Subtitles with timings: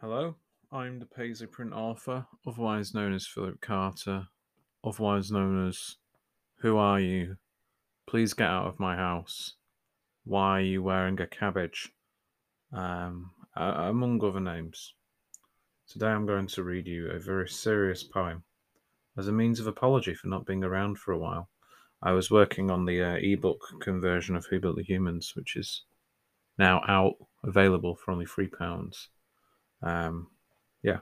[0.00, 0.34] Hello,
[0.72, 4.28] I'm the Paisley Print author, otherwise known as Philip Carter,
[4.82, 5.96] otherwise known as
[6.60, 7.36] Who Are You?
[8.06, 9.56] Please get out of my house.
[10.24, 11.92] Why are you wearing a cabbage?
[12.72, 14.94] Um, among other names.
[15.86, 18.44] Today I'm going to read you a very serious poem
[19.18, 21.50] as a means of apology for not being around for a while.
[22.02, 25.82] I was working on the uh, ebook conversion of Who Built the Humans, which is
[26.56, 29.08] now out, available for only £3.
[29.82, 30.28] Um,
[30.82, 30.98] yeah.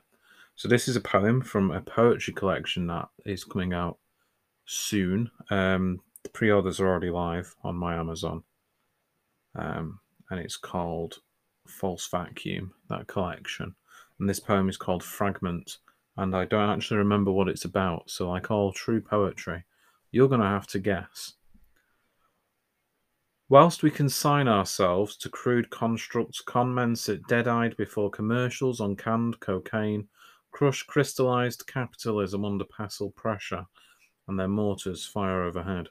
[0.55, 3.99] So this is a poem from a poetry collection that is coming out
[4.67, 5.31] soon.
[5.51, 8.43] Um, the pre-orders are already live on my Amazon,
[9.57, 10.01] um,
[10.31, 11.19] and it's called
[11.67, 12.75] False Vacuum.
[12.89, 13.75] That collection,
[14.19, 15.79] and this poem is called Fragment.
[16.17, 18.11] And I don't actually remember what it's about.
[18.11, 19.63] So, like all true poetry,
[20.11, 21.35] you're going to have to guess.
[23.51, 29.41] Whilst we consign ourselves to crude constructs, con men sit dead-eyed before commercials on canned
[29.41, 30.07] cocaine,
[30.53, 33.67] crush crystallized capitalism under pestle pressure,
[34.27, 35.89] and their mortars fire overhead.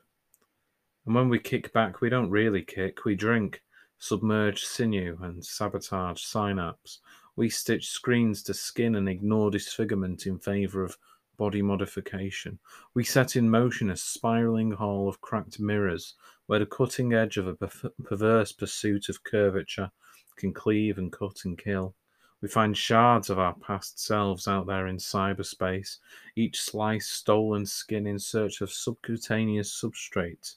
[1.07, 3.63] And when we kick back, we don't really kick, we drink,
[3.97, 6.99] submerge sinew and sabotage synapse.
[7.35, 10.97] We stitch screens to skin and ignore disfigurement in favour of
[11.37, 12.59] body modification.
[12.93, 16.15] We set in motion a spiraling hall of cracked mirrors
[16.47, 17.67] where the cutting edge of a
[18.03, 19.91] perverse pursuit of curvature
[20.35, 21.95] can cleave and cut and kill.
[22.41, 25.97] We find shards of our past selves out there in cyberspace,
[26.35, 30.55] each slice stolen skin in search of subcutaneous substrate.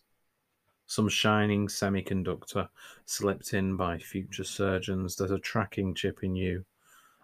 [0.86, 2.69] Some shining semiconductor
[3.06, 5.17] slipped in by future surgeons.
[5.17, 6.64] There's a tracking chip in you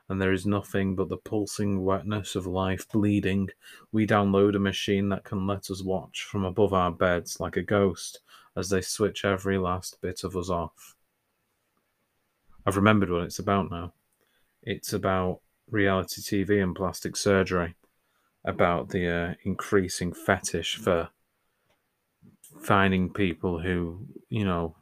[0.09, 3.49] and there is nothing but the pulsing wetness of life bleeding,
[3.91, 7.63] we download a machine that can let us watch from above our beds like a
[7.63, 8.21] ghost
[8.57, 10.95] as they switch every last bit of us off.
[12.65, 13.93] I've remembered what it's about now.
[14.63, 15.41] It's about
[15.71, 17.75] reality TV and plastic surgery,
[18.45, 21.11] about the uh, increasing fetish for
[22.61, 24.77] finding people who, you know,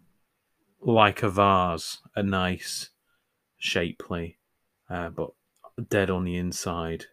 [0.81, 2.91] like a vase, a nice,
[3.59, 4.39] shapely,
[4.91, 5.31] uh, but
[5.89, 7.07] dead on the inside.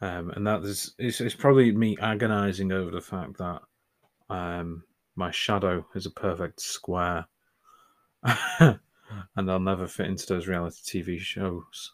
[0.00, 3.62] Um, and that is it's, it's probably me agonizing over the fact that
[4.28, 4.82] um,
[5.14, 7.26] my shadow is a perfect square,
[8.24, 8.80] and
[9.36, 11.92] I'll never fit into those reality TV shows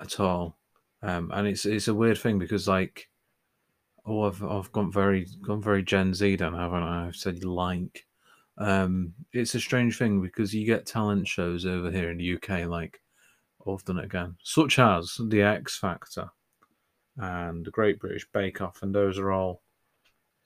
[0.00, 0.56] at all.
[1.02, 3.10] Um, and it's it's a weird thing because like,
[4.06, 7.08] oh, I've I've gone very gone very Gen Z, then haven't I?
[7.08, 8.05] I've said like,
[8.58, 12.66] um, it's a strange thing because you get talent shows over here in the UK,
[12.66, 13.00] like
[13.98, 16.28] it again, such as The X Factor
[17.16, 19.62] and the Great British Bake Off, and those are all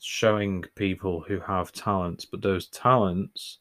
[0.01, 3.59] showing people who have talents, but those talents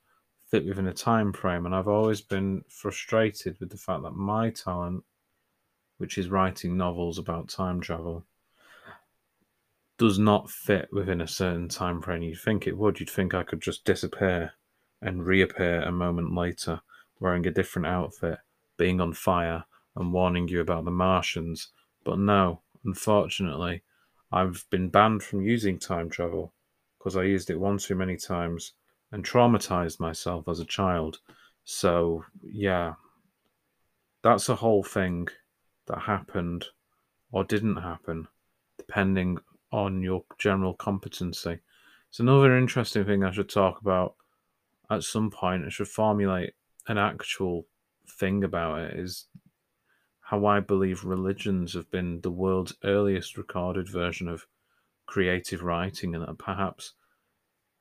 [0.49, 1.65] fit within a time frame.
[1.65, 5.03] And I've always been frustrated with the fact that my talent,
[5.97, 8.25] which is writing novels about time travel,
[9.99, 12.23] does not fit within a certain time frame.
[12.23, 12.99] You'd think it would.
[12.99, 14.53] You'd think I could just disappear
[15.01, 16.81] and reappear a moment later
[17.19, 18.39] wearing a different outfit,
[18.77, 19.65] being on fire,
[19.97, 21.67] and warning you about the Martians.
[22.05, 23.83] But no, unfortunately,
[24.31, 26.53] I've been banned from using time travel
[26.97, 28.73] because I used it one too many times
[29.11, 31.19] and traumatized myself as a child.
[31.65, 32.93] So, yeah,
[34.23, 35.27] that's a whole thing
[35.88, 36.67] that happened
[37.33, 38.29] or didn't happen,
[38.77, 39.39] depending
[39.72, 41.59] on your general competency.
[42.09, 44.16] It's another interesting thing I should talk about
[44.90, 45.66] at some point.
[45.66, 46.53] I should formulate
[46.88, 47.68] an actual
[48.07, 49.28] thing about it is
[50.22, 54.46] how I believe religions have been the world's earliest recorded version of
[55.06, 56.94] creative writing, and that perhaps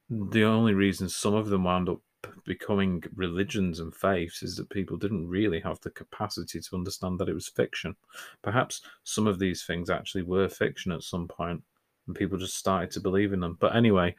[0.09, 2.01] the only reason some of them wound up
[2.45, 7.29] becoming religions and faiths is that people didn't really have the capacity to understand that
[7.29, 7.95] it was fiction.
[8.43, 11.63] Perhaps some of these things actually were fiction at some point,
[12.09, 13.57] and people just started to believe in them.
[13.61, 14.17] But anyway,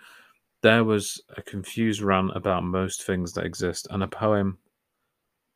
[0.61, 4.59] there was a confused rant about most things that exist, and a poem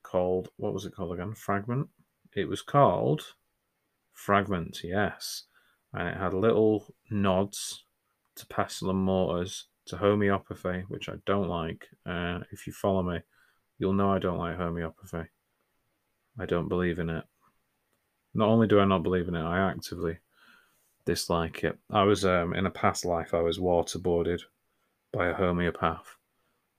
[0.02, 1.34] called what was it called again?
[1.34, 1.88] Fragment.
[2.36, 3.22] It was called
[4.12, 5.44] Fragment, yes,
[5.94, 7.86] and it had little nods
[8.36, 11.88] to pestle and mortars, to homeopathy, which I don't like.
[12.06, 13.20] Uh, if you follow me,
[13.78, 15.30] you'll know I don't like homeopathy.
[16.40, 17.24] I don't believe in it.
[18.34, 20.18] Not only do I not believe in it, I actively
[21.06, 21.78] dislike it.
[21.90, 23.34] I was um, in a past life.
[23.34, 24.42] I was waterboarded
[25.12, 26.18] by a homeopath,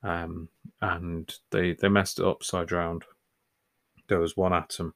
[0.03, 0.49] um,
[0.81, 3.05] and they they messed it up, so I drowned.
[4.09, 4.94] There was one atom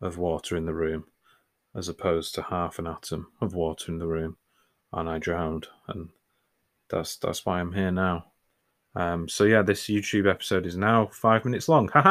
[0.00, 1.04] of water in the room,
[1.74, 4.36] as opposed to half an atom of water in the room,
[4.92, 5.68] and I drowned.
[5.88, 6.10] And
[6.88, 8.26] that's that's why I'm here now.
[8.94, 11.88] Um, so yeah, this YouTube episode is now five minutes long.
[11.88, 12.08] Haha.